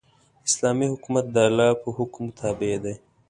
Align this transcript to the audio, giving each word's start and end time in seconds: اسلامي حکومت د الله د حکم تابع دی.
اسلامي 0.47 0.87
حکومت 0.93 1.25
د 1.31 1.37
الله 1.47 1.69
د 1.81 1.83
حکم 1.97 2.25
تابع 2.39 2.73
دی. 2.83 2.95